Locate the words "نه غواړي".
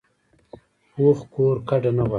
1.97-2.09